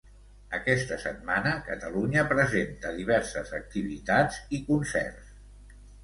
Aquesta 0.57 0.95
setmana 1.01 1.51
Catalunya 1.67 2.23
presenta 2.31 2.93
diverses 2.95 3.51
activitats 3.57 4.39
i 4.59 4.63
concerts. 4.71 5.29